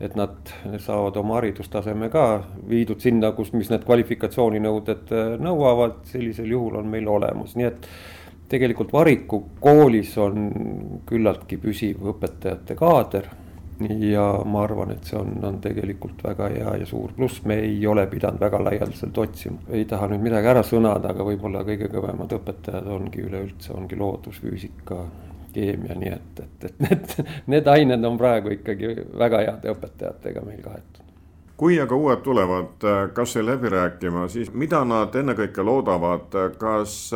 et 0.01 0.15
nad 0.17 0.51
saavad 0.79 1.17
oma 1.17 1.39
haridustaseme 1.39 2.11
ka 2.13 2.25
viidud 2.69 3.01
sinna, 3.01 3.33
kus, 3.33 3.53
mis 3.57 3.71
need 3.73 3.85
kvalifikatsiooninõuded 3.89 5.13
äh, 5.13 5.31
nõuavad, 5.41 6.03
sellisel 6.09 6.53
juhul 6.53 6.81
on 6.81 6.91
meil 6.93 7.09
olemas, 7.09 7.57
nii 7.57 7.69
et 7.69 7.89
tegelikult 8.53 8.93
Variku 8.93 9.43
koolis 9.61 10.13
on 10.21 10.51
küllaltki 11.09 11.57
püsiv 11.61 12.05
õpetajate 12.13 12.77
kaader 12.77 13.29
ja 13.81 14.43
ma 14.45 14.63
arvan, 14.63 14.93
et 14.95 15.05
see 15.09 15.19
on, 15.19 15.35
on 15.45 15.59
tegelikult 15.63 16.23
väga 16.25 16.49
hea 16.53 16.77
ja 16.83 16.87
suur. 16.87 17.13
Pluss, 17.17 17.43
me 17.49 17.59
ei 17.65 17.87
ole 17.87 18.07
pidanud 18.07 18.41
väga 18.41 18.61
laialdaselt 18.65 19.19
otsima. 19.19 19.59
ei 19.69 19.85
taha 19.89 20.09
nüüd 20.13 20.23
midagi 20.23 20.53
ära 20.53 20.63
sõnada, 20.67 21.13
aga 21.13 21.27
võib-olla 21.27 21.65
kõige 21.67 21.91
kõvemad 21.93 22.33
õpetajad 22.39 22.89
ongi 22.93 23.25
üleüldse, 23.27 23.73
ongi 23.77 23.99
loodus, 23.99 24.41
füüsika, 24.43 25.05
keemia, 25.53 25.97
nii 25.99 26.13
et, 26.13 26.43
et, 26.45 26.65
et 26.65 26.83
need, 26.87 27.17
need 27.57 27.73
ained 27.75 28.05
on 28.09 28.19
praegu 28.21 28.55
ikkagi 28.59 28.95
väga 29.19 29.47
heade 29.47 29.73
õpetajatega 29.75 30.45
meil 30.47 30.63
kaetud. 30.65 31.01
Kui 31.63 31.77
aga 31.79 31.95
uued 31.95 32.23
tulevad 32.25 32.85
kas 33.15 33.37
või 33.37 33.45
läbi 33.47 33.71
rääkima, 33.71 34.25
siis 34.33 34.49
mida 34.51 34.81
nad 34.89 35.15
ennekõike 35.15 35.63
loodavad, 35.63 36.33
kas 36.59 37.13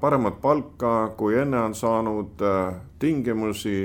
paremat 0.00 0.36
palka, 0.42 0.92
kui 1.18 1.34
enne 1.40 1.58
on 1.64 1.74
saanud, 1.74 2.44
tingimusi 3.02 3.80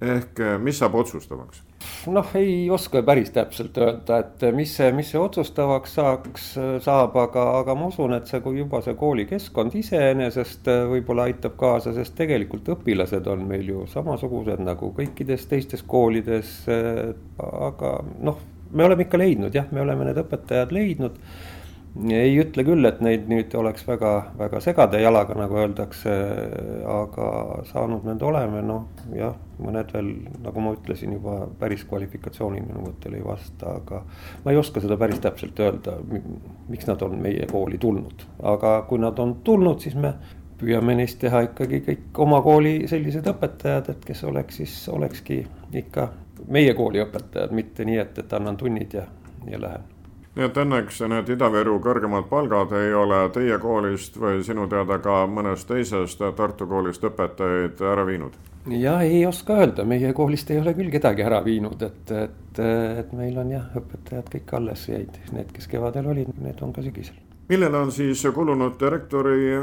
ehk 0.00 0.40
eh, 0.40 0.58
mis 0.62 0.78
saab 0.78 0.94
otsustavaks? 0.98 1.64
noh, 2.10 2.26
ei 2.38 2.70
oska 2.70 3.00
päris 3.06 3.30
täpselt 3.34 3.76
öelda, 3.78 4.18
et 4.22 4.42
mis 4.54 4.70
see, 4.76 4.90
mis 4.94 5.10
see 5.12 5.20
otsustavaks 5.20 5.94
saaks, 5.98 6.46
saab, 6.84 7.16
aga, 7.18 7.44
aga 7.60 7.74
ma 7.78 7.88
usun, 7.90 8.14
et 8.16 8.30
see, 8.30 8.40
kui 8.44 8.58
juba 8.58 8.80
see 8.84 8.96
koolikeskkond 8.98 9.74
iseenesest 9.78 10.70
eh, 10.70 10.84
võib-olla 10.92 11.28
aitab 11.30 11.58
kaasa, 11.60 11.94
sest 11.96 12.16
tegelikult 12.18 12.70
õpilased 12.76 13.26
on 13.30 13.46
meil 13.50 13.68
ju 13.70 13.86
samasugused 13.90 14.62
nagu 14.64 14.92
kõikides 14.96 15.46
teistes 15.50 15.84
koolides. 15.86 16.54
Eh, 16.72 17.12
aga 17.42 17.94
noh, 18.26 18.42
me 18.72 18.86
oleme 18.86 19.06
ikka 19.06 19.20
leidnud 19.20 19.54
jah, 19.54 19.70
me 19.72 19.82
oleme 19.82 20.10
need 20.10 20.18
õpetajad 20.22 20.74
leidnud 20.74 21.18
ei 22.10 22.36
ütle 22.38 22.62
küll, 22.66 22.86
et 22.86 23.00
neid 23.02 23.26
nüüd 23.30 23.54
oleks 23.58 23.86
väga, 23.88 24.12
väga 24.38 24.60
segade 24.62 25.00
jalaga, 25.02 25.34
nagu 25.38 25.58
öeldakse, 25.58 26.14
aga 26.92 27.28
saanud 27.70 28.06
need 28.06 28.22
oleme, 28.22 28.62
noh 28.66 28.86
jah, 29.16 29.34
mõned 29.62 29.90
veel, 29.94 30.10
nagu 30.44 30.62
ma 30.62 30.74
ütlesin 30.76 31.16
juba, 31.16 31.40
päris 31.58 31.84
kvalifikatsiooninõuetele 31.88 33.18
ei 33.18 33.26
vasta, 33.26 33.74
aga 33.80 34.02
ma 34.44 34.54
ei 34.54 34.60
oska 34.60 34.82
seda 34.84 34.98
päris 35.00 35.22
täpselt 35.24 35.58
öelda, 35.64 35.98
miks 36.68 36.86
nad 36.90 37.02
on 37.06 37.18
meie 37.24 37.48
kooli 37.50 37.80
tulnud, 37.82 38.26
aga 38.54 38.78
kui 38.88 39.02
nad 39.02 39.18
on 39.18 39.38
tulnud, 39.44 39.82
siis 39.82 39.98
me 39.98 40.14
püüame 40.58 40.96
neist 40.98 41.20
teha 41.22 41.44
ikkagi 41.48 41.82
kõik 41.86 42.24
oma 42.24 42.40
kooli 42.42 42.80
sellised 42.90 43.26
õpetajad, 43.30 43.92
et 43.94 44.08
kes 44.08 44.24
oleks 44.26 44.62
siis, 44.62 44.80
olekski 44.92 45.44
ikka 45.82 46.10
meie 46.46 46.74
kooli 46.78 47.02
õpetajad, 47.02 47.54
mitte 47.54 47.86
nii, 47.86 48.02
et, 48.02 48.18
et 48.22 48.34
annan 48.38 48.58
tunnid 48.58 48.98
ja, 48.98 49.06
ja 49.50 49.62
lähen 49.62 49.97
nii 50.38 50.46
et 50.46 50.58
õnneks 50.62 51.00
need 51.10 51.30
Ida-Viru 51.34 51.80
kõrgemad 51.82 52.28
palgad 52.30 52.70
ei 52.78 52.92
ole 52.94 53.24
teie 53.34 53.56
koolist 53.58 54.20
või 54.22 54.44
sinu 54.46 54.68
teada 54.70 55.00
ka 55.02 55.24
mõnest 55.26 55.66
teisest 55.66 56.22
Tartu 56.38 56.68
koolist 56.70 57.02
õpetajaid 57.04 57.82
ära 57.82 58.04
viinud? 58.06 58.36
jah, 58.70 59.02
ei 59.02 59.24
oska 59.26 59.56
öelda, 59.58 59.84
meie 59.88 60.12
koolist 60.14 60.50
ei 60.54 60.60
ole 60.60 60.76
küll 60.78 60.92
kedagi 60.94 61.24
ära 61.26 61.40
viinud, 61.42 61.82
et, 61.82 62.12
et, 62.14 62.60
et 63.02 63.12
meil 63.18 63.38
on 63.42 63.50
jah, 63.50 63.66
õpetajad 63.80 64.30
kõik 64.36 64.54
alles 64.60 64.84
jäid, 64.88 65.18
need, 65.34 65.50
kes 65.56 65.66
kevadel 65.72 66.06
olid, 66.12 66.30
need 66.38 66.62
on 66.62 66.74
ka 66.76 66.86
sügisel. 66.86 67.18
millele 67.48 67.82
on 67.82 67.90
siis 67.92 68.22
kulunud 68.34 68.78
direktori 68.78 69.56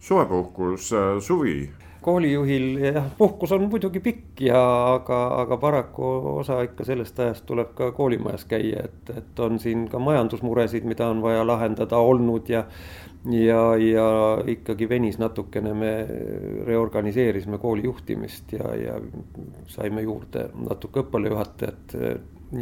suvepuhkus, 0.00 0.92
suvi? 1.24 1.62
Koolijuhil 2.02 2.78
jah, 2.78 3.06
puhkus 3.18 3.52
on 3.52 3.68
muidugi 3.68 4.00
pikk 4.00 4.40
ja 4.40 4.60
aga, 4.94 5.18
aga 5.42 5.56
paraku 5.60 6.10
osa 6.40 6.62
ikka 6.64 6.84
sellest 6.88 7.20
ajast 7.20 7.46
tuleb 7.46 7.74
ka 7.76 7.90
koolimajas 7.96 8.44
käia, 8.48 8.84
et, 8.88 9.12
et 9.16 9.40
on 9.40 9.58
siin 9.60 9.86
ka 9.88 9.98
majandusmuresid, 10.02 10.86
mida 10.88 11.08
on 11.12 11.22
vaja 11.22 11.46
lahendada 11.46 11.98
olnud 11.98 12.48
ja 12.48 12.64
ja, 13.30 13.76
ja 13.76 14.06
ikkagi 14.48 14.88
venis 14.88 15.18
natukene, 15.20 15.74
me 15.74 15.92
reorganiseerisime 16.66 17.58
kooli 17.58 17.84
juhtimist 17.84 18.52
ja, 18.52 18.74
ja 18.74 18.94
saime 19.68 20.02
juurde 20.02 20.48
natuke 20.68 21.04
õppealajuhatajat 21.04 21.96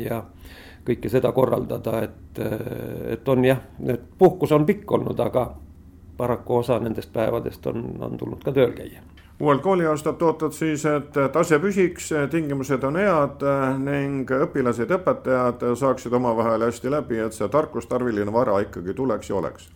ja 0.03 0.23
kõike 0.89 1.11
seda 1.13 1.31
korraldada, 1.37 2.03
et, 2.03 2.43
et 3.13 3.29
on 3.29 3.45
jah, 3.45 3.61
puhkus 4.19 4.53
on 4.57 4.67
pikk 4.67 4.99
olnud, 4.99 5.21
aga 5.21 5.47
paraku 6.19 6.59
osa 6.65 6.81
nendest 6.83 7.13
päevadest 7.13 7.67
on, 7.71 7.85
on 8.03 8.19
tulnud 8.19 8.43
ka 8.43 8.53
tööl 8.53 8.75
käia 8.75 9.05
uuel 9.41 9.59
kooliaastat 9.59 10.23
ootad 10.23 10.53
siis, 10.53 10.85
et 10.87 11.19
tase 11.33 11.59
püsiks, 11.63 12.11
tingimused 12.31 12.85
on 12.85 12.99
head 12.99 13.45
ning 13.85 14.31
õpilased 14.47 14.91
ja 14.91 14.99
õpetajad 14.99 15.65
saaksid 15.79 16.13
omavahel 16.19 16.67
hästi 16.67 16.91
läbi, 16.91 17.21
et 17.23 17.37
see 17.37 17.49
tarkustarviline 17.49 18.33
vara 18.35 18.59
ikkagi 18.67 18.95
tuleks 18.99 19.31
ja 19.31 19.39
oleks? 19.39 19.69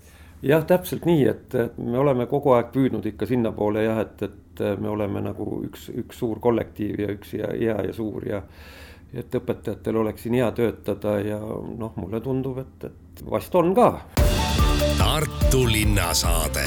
jah, 0.42 0.64
täpselt 0.66 1.06
nii, 1.06 1.26
et, 1.30 1.54
et 1.54 1.78
me 1.78 1.98
oleme 2.02 2.26
kogu 2.26 2.56
aeg 2.56 2.72
püüdnud 2.74 3.06
ikka 3.12 3.28
sinnapoole 3.30 3.84
jah, 3.86 4.02
et, 4.02 4.22
et 4.26 4.62
me 4.82 4.90
oleme 4.90 5.22
nagu 5.22 5.46
üks, 5.68 5.88
üks 5.94 6.18
suur 6.18 6.40
kollektiiv 6.42 7.04
ja 7.04 7.12
üks 7.14 7.36
hea, 7.38 7.52
hea 7.54 7.76
ja 7.86 7.94
suur 7.94 8.26
ja 8.26 8.42
et 9.14 9.34
õpetajatel 9.38 10.00
oleks 10.02 10.26
siin 10.26 10.38
hea 10.40 10.50
töötada 10.56 11.18
ja 11.22 11.38
noh, 11.38 11.94
mulle 12.00 12.20
tundub, 12.24 12.58
et, 12.64 12.88
et 12.90 13.24
vast 13.30 13.54
on 13.54 13.74
ka. 13.76 13.88
Tartu 14.98 15.66
linnasaade 15.68 16.66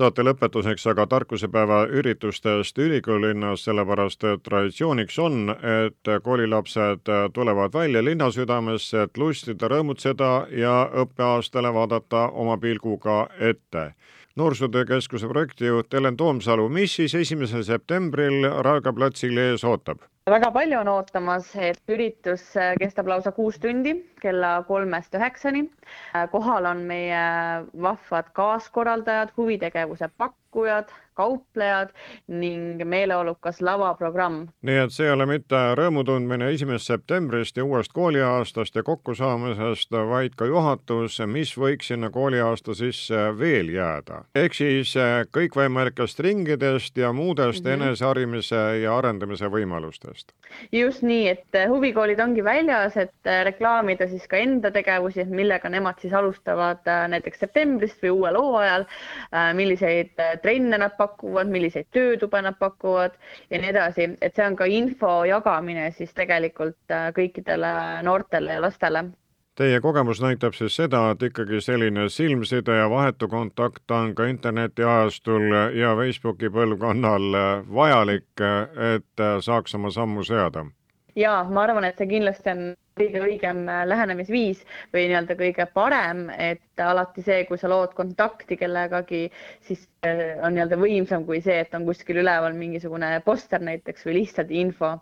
saate 0.00 0.24
lõpetuseks 0.24 0.86
aga 0.88 1.04
tarkusepäeva 1.10 1.82
üritustest 1.92 2.78
ülikoolilinnas, 2.80 3.66
sellepärast 3.66 4.24
et 4.30 4.42
traditsiooniks 4.46 5.18
on, 5.20 5.50
et 5.52 6.10
koolilapsed 6.24 7.10
tulevad 7.36 7.74
välja 7.74 8.00
linnasüdamesse, 8.04 9.04
et 9.04 9.20
lustida, 9.20 9.68
rõõmutseda 9.68 10.30
ja 10.56 10.76
õppeaastale 11.02 11.72
vaadata 11.76 12.28
oma 12.32 12.56
pilguga 12.62 13.26
ette 13.38 13.90
noorsootöö 14.40 14.86
keskuse 14.88 15.28
projektijuht 15.28 15.92
Helen 15.92 16.16
Toomsalu, 16.16 16.68
mis 16.68 16.94
siis 16.96 17.14
esimesel 17.14 17.66
septembril 17.66 18.46
Raekoja 18.64 18.96
platsil 18.96 19.36
ees 19.36 19.66
ootab? 19.68 20.06
Väga 20.30 20.50
palju 20.54 20.78
on 20.80 20.88
ootamas, 20.92 21.48
et 21.56 21.80
üritus 21.90 22.42
kestab 22.80 23.08
lausa 23.10 23.32
kuus 23.36 23.58
tundi 23.62 23.94
kella 24.22 24.52
kolmest 24.68 25.14
üheksani. 25.18 25.64
kohal 26.32 26.68
on 26.70 26.84
meie 26.90 27.22
vahvad 27.86 28.30
kaaskorraldajad, 28.38 29.32
huvitegevuse 29.36 30.08
pakkujad, 30.50 30.88
kauplejad 31.14 31.88
ning 32.26 32.84
meeleolukas 32.84 33.60
lavaprogramm. 33.62 34.46
nii 34.62 34.78
et 34.84 34.92
see 34.94 35.06
ei 35.06 35.12
ole 35.12 35.26
mitte 35.28 35.58
rõõmu 35.78 36.02
tundmine 36.06 36.48
esimesest 36.54 36.90
septembrist 36.90 37.58
ja 37.60 37.64
uuest 37.64 37.92
kooliaastast 37.92 38.74
ja 38.74 38.82
kokkusaamisest, 38.82 39.92
vaid 40.10 40.34
ka 40.38 40.48
juhatus, 40.48 41.18
mis 41.26 41.52
võiks 41.58 41.90
sinna 41.92 42.10
kooliaasta 42.10 42.74
sisse 42.74 43.20
veel 43.38 43.68
jääda. 43.74 44.22
ehk 44.34 44.56
siis 44.58 44.94
eh, 44.96 45.26
kõikvõimalikest 45.38 46.22
ringidest 46.26 46.96
ja 46.96 47.12
muudest 47.12 47.64
mm 47.64 47.70
-hmm. 47.70 47.82
eneseharimise 47.82 48.62
ja 48.82 48.96
arendamise 48.98 49.46
võimalustest. 49.46 50.32
just 50.72 51.02
nii, 51.02 51.28
et 51.28 51.60
huvikoolid 51.68 52.20
ongi 52.20 52.44
väljas, 52.44 52.96
et 52.96 53.32
reklaamida 53.44 54.08
siis 54.08 54.26
ka 54.28 54.36
enda 54.36 54.70
tegevusi, 54.70 55.24
millega 55.24 55.68
nemad 55.68 56.00
siis 56.00 56.14
alustavad 56.14 56.86
eh, 56.86 57.08
näiteks 57.08 57.38
septembrist 57.38 58.02
või 58.02 58.10
uuel 58.10 58.42
hooajal, 58.42 58.86
eh, 59.32 59.54
milliseid 59.54 60.39
trenne 60.42 60.78
nad 60.78 60.96
pakuvad, 60.98 61.48
milliseid 61.50 61.90
töötube 61.94 62.42
nad 62.42 62.58
pakuvad 62.58 63.16
ja 63.50 63.60
nii 63.60 63.70
edasi, 63.70 64.10
et 64.20 64.36
see 64.36 64.46
on 64.46 64.56
ka 64.56 64.68
info 64.68 65.24
jagamine 65.28 65.90
siis 65.96 66.12
tegelikult 66.16 66.94
äh, 66.94 67.10
kõikidele 67.16 67.72
noortele 68.06 68.58
ja 68.58 68.66
lastele 68.66 69.10
Teie 69.60 69.80
kogemus 69.82 70.22
näitab 70.22 70.54
siis 70.56 70.76
seda, 70.78 71.10
et 71.12 71.22
ikkagi 71.26 71.58
selline 71.60 72.06
silmside 72.08 72.78
ja 72.78 72.86
vahetu 72.88 73.28
kontakt 73.28 73.90
on 73.92 74.14
ka 74.16 74.24
internetiajastul 74.30 75.50
ja 75.76 75.90
Facebooki 75.98 76.48
põlvkonnal 76.54 77.34
vajalik, 77.74 78.44
et 78.94 79.24
saaks 79.44 79.74
oma 79.74 79.90
sammu 79.90 80.24
seada? 80.24 80.64
ja 81.16 81.44
ma 81.44 81.64
arvan, 81.66 81.84
et 81.84 81.98
see 81.98 82.08
kindlasti 82.10 82.52
on 82.52 82.62
kõige 82.98 83.22
õigem 83.24 83.62
äh, 83.68 83.84
lähenemisviis 83.88 84.62
või 84.94 85.06
nii-öelda 85.10 85.36
kõige 85.38 85.66
parem, 85.74 86.26
et 86.30 86.82
alati 86.84 87.24
see, 87.24 87.44
kui 87.48 87.58
sa 87.60 87.70
lood 87.70 87.94
kontakti 87.96 88.58
kellegagi, 88.60 89.28
siis 89.66 89.86
äh, 90.06 90.38
on 90.42 90.56
nii-öelda 90.56 90.78
võimsam 90.80 91.26
kui 91.28 91.42
see, 91.44 91.60
et 91.64 91.74
on 91.76 91.86
kuskil 91.88 92.22
üleval 92.22 92.56
mingisugune 92.56 93.16
poster 93.24 93.62
näiteks 93.62 94.06
või 94.06 94.20
lihtsalt 94.22 94.50
info. 94.50 94.98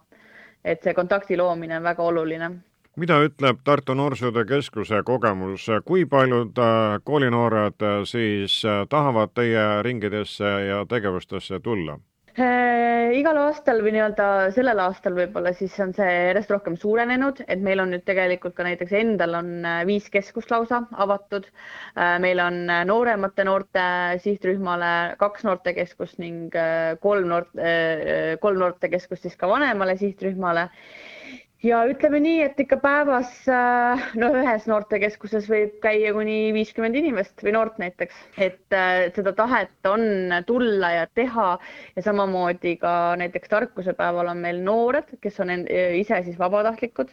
et 0.64 0.82
see 0.82 0.92
kontakti 0.94 1.36
loomine 1.38 1.76
on 1.76 1.84
väga 1.86 2.02
oluline 2.02 2.50
mida 2.98 3.20
ütleb 3.22 3.60
Tartu 3.64 3.94
Noorsootöö 3.94 4.44
Keskuse 4.44 5.02
kogemus, 5.06 5.68
kui 5.84 6.04
paljud 6.04 6.58
äh, 6.58 6.98
koolinoored 7.04 7.86
siis 8.04 8.62
tahavad 8.88 9.30
teie 9.34 9.82
ringidesse 9.82 10.44
ja 10.44 10.84
tegevustesse 10.86 11.60
tulla? 11.60 11.98
Äh, 12.38 13.16
igal 13.18 13.34
aastal 13.40 13.80
või 13.82 13.90
nii-öelda 13.96 14.26
sellel 14.54 14.78
aastal 14.84 15.16
võib-olla 15.16 15.50
siis 15.58 15.72
on 15.82 15.90
see 15.96 16.06
järjest 16.06 16.52
rohkem 16.52 16.76
suurenenud, 16.78 17.40
et 17.50 17.58
meil 17.66 17.82
on 17.82 17.90
nüüd 17.90 18.04
tegelikult 18.06 18.54
ka 18.54 18.62
näiteks 18.62 18.94
endal 18.94 19.34
on 19.40 19.48
äh, 19.66 19.80
viis 19.88 20.06
keskust 20.14 20.52
lausa 20.54 20.84
avatud. 21.02 21.48
Äh, 21.98 22.14
meil 22.22 22.38
on 22.44 22.60
nooremate 22.86 23.42
noorte 23.48 23.82
sihtrühmale 24.22 24.92
kaks 25.18 25.48
noortekeskust 25.48 26.22
ning 26.22 26.54
kolm 27.02 27.26
noort, 27.32 27.50
kolm 28.44 28.62
noortekeskust 28.62 29.26
siis 29.26 29.34
ka 29.40 29.50
vanemale 29.50 29.98
sihtrühmale 29.98 30.68
ja 31.66 31.80
ütleme 31.90 32.20
nii, 32.22 32.38
et 32.46 32.60
ikka 32.62 32.78
päevas 32.82 33.32
äh, 33.50 34.04
no 34.20 34.30
ühes 34.40 34.68
noortekeskuses 34.70 35.48
võib 35.50 35.78
käia 35.82 36.12
kuni 36.14 36.52
viiskümmend 36.54 36.98
inimest 37.00 37.42
või 37.44 37.54
noort 37.56 37.80
näiteks, 37.82 38.20
et 38.48 38.76
äh, 38.76 39.08
seda 39.16 39.34
tahet 39.38 39.90
on 39.90 40.06
tulla 40.46 40.92
ja 40.94 41.06
teha. 41.18 41.50
Ja 41.96 42.06
samamoodi 42.06 42.76
ka 42.82 42.92
näiteks 43.18 43.50
tarkusepäeval 43.50 44.30
on 44.34 44.42
meil 44.46 44.62
noored, 44.64 45.10
kes 45.24 45.40
on 45.42 45.54
ise 45.58 46.22
siis 46.28 46.38
vabatahtlikud 46.38 47.10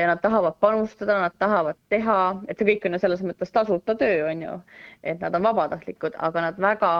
ja 0.00 0.06
nad 0.06 0.20
tahavad 0.22 0.54
panustada, 0.60 1.20
nad 1.20 1.32
tahavad 1.38 1.76
teha, 1.88 2.18
et 2.48 2.58
see 2.58 2.66
kõik 2.68 2.86
on 2.86 2.96
ju 2.96 3.00
selles 3.02 3.22
mõttes 3.26 3.50
tasuta 3.52 3.94
töö, 3.98 4.28
on 4.30 4.42
ju, 4.42 4.56
et 5.02 5.20
nad 5.20 5.34
on 5.34 5.46
vabatahtlikud, 5.48 6.18
aga 6.28 6.44
nad 6.48 6.60
väga 6.62 6.90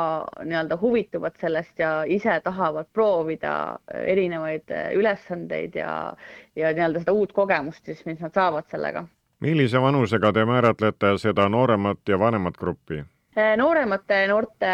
nii-öelda 0.42 0.78
huvituvad 0.80 1.38
sellest 1.40 1.78
ja 1.78 1.92
ise 2.06 2.40
tahavad 2.44 2.88
proovida 2.92 3.52
erinevaid 3.94 4.74
ülesandeid 4.96 5.78
ja, 5.78 5.92
ja 6.56 6.72
nii-öelda 6.74 7.04
seda 7.04 7.14
uut 7.14 7.32
kogemust 7.36 7.84
siis, 7.86 8.04
mis 8.06 8.20
nad 8.24 8.34
saavad 8.34 8.66
sellega. 8.70 9.06
millise 9.40 9.80
vanusega 9.80 10.32
te 10.32 10.44
määratlete 10.44 11.14
seda 11.18 11.48
nooremat 11.48 12.00
ja 12.08 12.18
vanemat 12.18 12.56
gruppi? 12.58 13.04
Äh, 13.38 13.54
nooremate 13.56 14.24
noorte, 14.26 14.72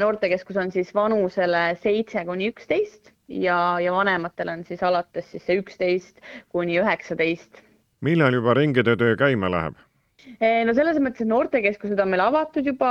noortekeskus 0.00 0.56
on 0.56 0.72
siis 0.72 0.94
vanusele 0.94 1.74
seitse 1.82 2.24
kuni 2.24 2.48
üksteist 2.52 3.13
ja, 3.28 3.78
ja 3.80 3.92
vanematel 3.92 4.52
on 4.52 4.64
siis 4.68 4.82
alates 4.82 5.30
siis 5.32 5.46
see 5.46 5.60
üksteist 5.62 6.20
kuni 6.52 6.78
üheksateist. 6.82 7.64
millal 8.04 8.36
juba 8.36 8.54
ringide 8.54 8.96
töö 9.00 9.16
käima 9.16 9.50
läheb? 9.50 9.80
no 10.64 10.72
selles 10.76 10.98
mõttes, 11.02 11.24
et 11.24 11.28
noortekeskused 11.28 12.00
on 12.00 12.10
meil 12.12 12.22
avatud 12.24 12.66
juba 12.66 12.90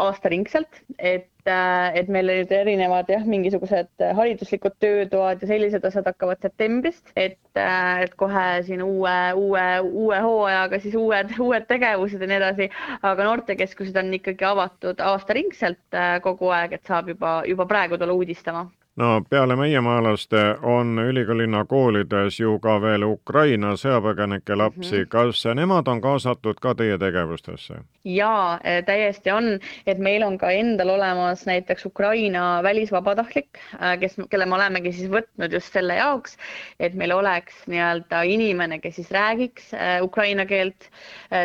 aastaringselt, 0.00 0.80
et, 0.98 1.28
äh, 1.44 1.92
et 1.98 2.08
meil 2.08 2.30
nüüd 2.30 2.52
erinevad 2.56 3.10
jah, 3.12 3.24
mingisugused 3.28 4.04
hariduslikud 4.16 4.78
töötoad 4.80 5.44
ja 5.44 5.50
sellised 5.50 5.84
asjad 5.84 6.08
hakkavad 6.08 6.40
septembrist, 6.44 7.12
et, 7.16 7.38
et 7.54 8.16
kohe 8.20 8.46
siin 8.66 8.84
uue, 8.86 9.16
uue, 9.36 9.66
uue 10.04 10.20
hooajaga 10.24 10.80
siis 10.80 10.96
uued, 10.98 11.34
uued 11.46 11.68
tegevused 11.68 12.20
ja 12.22 12.30
nii 12.30 12.40
edasi, 12.40 12.70
aga 13.02 13.28
noortekeskused 13.28 13.96
on 14.00 14.12
ikkagi 14.16 14.48
avatud 14.48 15.04
aastaringselt 15.04 16.00
kogu 16.24 16.52
aeg, 16.56 16.78
et 16.78 16.88
saab 16.88 17.12
juba, 17.12 17.42
juba 17.48 17.68
praegu 17.68 18.00
tulla 18.00 18.16
uudistama 18.16 18.70
no 18.96 19.22
peale 19.30 19.56
meiemaalaste 19.56 20.56
on 20.62 20.98
ülikoolina 20.98 21.64
koolides 21.64 22.40
ju 22.40 22.58
ka 22.58 22.76
veel 22.80 23.06
Ukraina 23.06 23.72
sõjapõgenike 23.80 24.56
lapsi 24.56 24.96
mm, 24.96 25.02
-hmm. 25.02 25.08
kas 25.08 25.44
nemad 25.54 25.88
on 25.88 26.00
kaasatud 26.00 26.60
ka 26.60 26.74
teie 26.74 26.98
tegevustesse? 26.98 27.74
jaa, 28.04 28.60
eh, 28.64 28.84
täiesti 28.84 29.30
on, 29.30 29.58
et 29.86 29.98
meil 29.98 30.22
on 30.22 30.38
ka 30.38 30.50
endal 30.50 30.88
olemas 30.88 31.46
näiteks 31.46 31.86
Ukraina 31.86 32.62
välisvabatahtlik, 32.62 33.58
eh, 33.58 33.98
kes, 34.00 34.16
kelle 34.30 34.46
me 34.46 34.54
olemegi 34.54 34.92
siis 34.92 35.10
võtnud 35.10 35.52
just 35.52 35.72
selle 35.72 35.94
jaoks, 35.94 36.36
et 36.80 36.94
meil 36.94 37.12
oleks 37.12 37.62
nii-öelda 37.66 38.22
inimene, 38.22 38.80
kes 38.82 38.96
siis 38.96 39.10
räägiks 39.10 39.72
eh, 39.74 40.02
ukraina 40.02 40.46
keelt. 40.46 40.90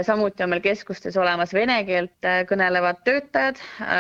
samuti 0.01 0.43
on 0.43 0.49
meil 0.49 0.61
keskustes 0.61 1.17
olemas 1.17 1.53
vene 1.53 1.83
keelt 1.85 2.25
kõnelevad 2.49 2.97
töötajad, 3.03 3.59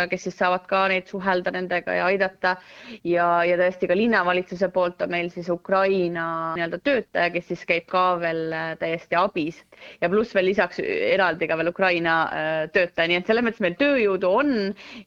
kes 0.09 0.23
siis 0.23 0.37
saavad 0.37 0.65
ka 0.67 0.87
neid 0.87 1.07
suhelda 1.07 1.51
nendega 1.51 1.93
ja 1.93 2.05
aidata 2.05 2.55
ja 3.03 3.36
ja 3.45 3.57
tõesti 3.59 3.87
ka 3.89 3.95
linnavalitsuse 3.97 4.69
poolt 4.73 5.01
on 5.05 5.11
meil 5.11 5.29
siis 5.33 5.49
Ukraina 5.53 6.25
nii-öelda 6.57 6.79
töötaja, 6.83 7.31
kes 7.33 7.47
siis 7.51 7.63
käib 7.69 7.87
ka 7.91 8.03
veel 8.21 8.53
äh, 8.55 8.69
täiesti 8.79 9.17
abis. 9.19 9.59
Ja 10.01 10.09
pluss 10.09 10.35
veel 10.35 10.49
lisaks 10.49 10.81
eraldi 10.83 11.47
ka 11.49 11.57
veel 11.59 11.71
Ukraina 11.71 12.15
äh, 12.25 12.59
töötaja, 12.73 13.11
nii 13.11 13.19
et 13.21 13.29
selles 13.29 13.45
mõttes 13.45 13.63
meil 13.63 13.77
tööjõudu 13.79 14.31
on 14.41 14.53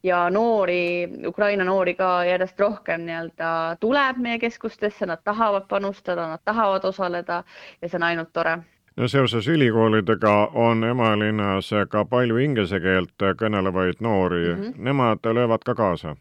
ja 0.07 0.23
noori, 0.33 0.83
Ukraina 1.27 1.67
noori 1.67 1.97
ka 1.99 2.13
järjest 2.29 2.61
rohkem 2.61 3.07
nii-öelda 3.09 3.53
tuleb 3.81 4.21
meie 4.23 4.39
keskustesse, 4.43 5.09
nad 5.11 5.25
tahavad 5.25 5.69
panustada, 5.69 6.29
nad 6.35 6.45
tahavad 6.45 6.85
osaleda 6.85 7.43
ja 7.81 7.89
see 7.89 7.99
on 7.99 8.09
ainult 8.11 8.33
tore. 8.33 8.61
No 8.97 9.07
seoses 9.09 9.47
ülikoolidega 9.49 10.51
on 10.55 10.85
Emalinnas 10.85 11.71
ka 11.89 12.03
palju 12.05 12.41
inglise 12.43 12.81
keelt 12.83 13.23
kõnelevaid 13.39 14.03
noori. 14.05 14.43
Mm, 14.51 14.63
-hmm. 14.63 14.83
nemad 14.85 15.31
löövad 15.35 15.65
ka 15.65 15.75
kaasa 15.75 16.17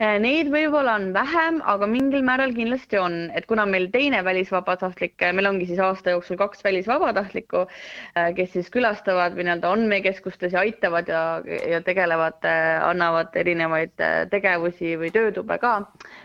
neid 0.00 0.48
võib-olla 0.50 0.96
on 0.98 1.10
vähem, 1.14 1.60
aga 1.70 1.86
mingil 1.90 2.24
määral 2.26 2.54
kindlasti 2.56 2.98
on, 2.98 3.14
et 3.36 3.46
kuna 3.46 3.66
meil 3.68 3.86
teine 3.92 4.22
välisvabatahtlik, 4.26 5.14
äh, 5.22 5.32
meil 5.36 5.46
ongi 5.50 5.68
siis 5.68 5.78
aasta 5.82 6.14
jooksul 6.14 6.38
kaks 6.40 6.64
välisvabatahtlikku, 6.64 7.64
äh, 8.18 8.32
kes 8.34 8.52
siis 8.56 8.70
külastavad 8.74 9.36
või 9.36 9.46
nii-öelda 9.46 9.70
on 9.70 9.86
meie 9.90 10.02
keskustes 10.04 10.54
ja 10.56 10.64
aitavad 10.64 11.08
ja, 11.08 11.22
ja 11.70 11.80
tegelevad, 11.84 12.42
annavad 12.84 13.34
erinevaid 13.38 13.94
tegevusi 14.30 14.94
või 14.98 15.10
töötube 15.14 15.58
ka. 15.62 15.74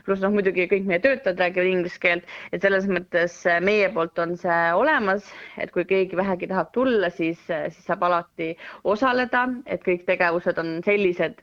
pluss 0.06 0.22
noh, 0.24 0.34
muidugi 0.34 0.66
kõik 0.72 0.88
meie 0.90 1.00
töötajad 1.04 1.40
räägivad 1.40 1.70
inglise 1.70 2.00
keelt, 2.02 2.26
et 2.52 2.62
selles 2.62 2.88
mõttes 2.90 3.36
meie 3.66 3.90
poolt 3.94 4.18
on 4.20 4.36
see 4.40 4.60
olemas, 4.74 5.28
et 5.58 5.72
kui 5.72 5.86
keegi 5.86 6.18
vähegi 6.18 6.50
tahab 6.50 6.72
tulla, 6.74 7.10
siis, 7.14 7.40
siis 7.46 7.86
saab 7.86 8.04
alati 8.08 8.52
osaleda, 8.84 9.46
et 9.68 9.84
kõik 9.86 10.06
tegevused 10.08 10.58
on 10.62 10.80
sellised, 10.86 11.42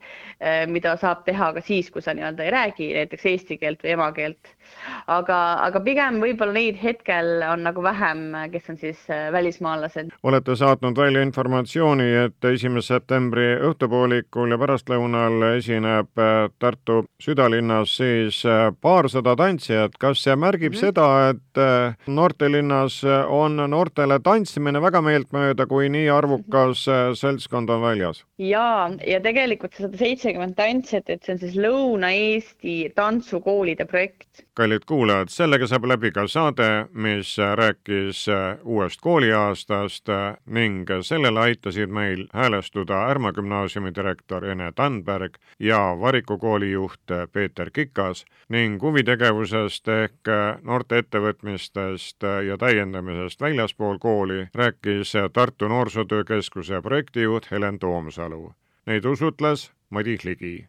mida 0.73 0.97
saab 1.01 1.25
teha 1.27 1.53
ka 1.57 1.62
siis, 1.65 1.91
kui 1.91 2.03
sa 2.03 2.16
nii-öelda 2.17 2.45
ei 2.45 2.51
räägi 2.51 2.93
näiteks 2.95 3.27
eesti 3.33 3.59
keelt 3.61 3.83
või 3.85 3.95
emakeelt. 3.97 4.53
aga, 5.07 5.37
aga 5.63 5.81
pigem 5.81 6.19
võib-olla 6.21 6.53
neid 6.57 6.79
hetkel 6.83 7.43
on 7.47 7.63
nagu 7.67 7.83
vähem, 7.83 8.25
kes 8.53 8.71
on 8.73 8.79
siis 8.81 9.05
äh, 9.11 9.29
välismaalased. 9.33 10.11
olete 10.23 10.57
saatnud 10.57 10.99
välja 10.99 11.23
informatsiooni, 11.23 12.09
et 12.25 12.49
esimese 12.51 12.97
septembri 12.97 13.49
õhtupoolikul 13.69 14.55
ja 14.55 14.59
pärastlõunal 14.59 15.49
esineb 15.57 16.23
äh, 16.23 16.49
Tartu 16.59 17.05
südalinnas 17.23 17.97
siis 17.97 18.43
äh, 18.47 18.71
paarsada 18.81 19.37
tantsijat. 19.37 19.99
kas 19.99 20.23
see 20.23 20.37
märgib 20.37 20.73
mm 20.73 20.77
-hmm. 20.77 20.81
seda, 20.81 21.29
et 21.31 22.07
noortelinnas 22.07 23.03
on 23.29 23.57
noortele 23.57 24.19
tantsimine 24.21 24.83
väga 24.83 25.01
meeltmööda, 25.03 25.67
kui 25.67 25.89
nii 25.89 26.09
arvukas 26.11 26.87
seltskond 27.15 27.71
on 27.71 27.83
väljas? 27.83 28.25
ja, 28.39 28.91
ja 29.07 29.21
tegelikult 29.21 29.75
sada 29.79 29.97
seitsekümmend 29.97 30.57
tantsijat, 30.57 31.11
et 31.11 31.23
see 31.25 31.35
on 31.35 31.41
siis 31.41 31.57
Lõuna-Eesti 32.07 32.92
tantsukoolide 32.95 33.85
projekt. 33.85 34.47
kallid 34.55 34.85
kuulajad, 34.87 35.29
sellega 35.29 35.66
saab 35.66 35.85
läbi 35.85 36.11
ka 36.12 36.27
saade, 36.27 36.87
mis 36.92 37.37
rääkis 37.38 38.27
uuest 38.64 39.01
kooliaastast 39.01 40.09
ning 40.47 40.87
sellele 41.03 41.40
aitasid 41.40 41.90
meil 41.90 42.27
häälestuda 42.33 43.09
Ärma 43.11 43.33
gümnaasiumi 43.33 43.95
direktor 43.95 44.45
Ene 44.45 44.73
Tandberg 44.73 45.38
ja 45.59 45.97
Variku 46.01 46.38
kooli 46.38 46.71
juht 46.73 47.11
Peeter 47.33 47.71
Kikas 47.71 48.25
ning 48.49 48.83
huvitegevusest 48.83 49.88
ehk 49.88 50.31
noorte 50.62 50.99
ettevõtmistest 50.99 52.23
ja 52.47 52.59
täiendamisest 52.59 53.40
väljaspool 53.40 53.99
kooli 53.99 54.47
rääkis 54.55 55.12
Tartu 55.33 55.69
Noorsootöö 55.69 56.25
Keskuse 56.25 56.83
projektijuht 56.83 57.51
Helen 57.51 57.79
Toomsalu. 57.79 58.53
Neid 58.87 59.05
usutles 59.05 59.73
Madis 59.90 60.25
Ligi. 60.25 60.69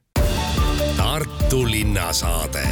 Tartu 1.08 1.66
linnasaade 1.72 2.68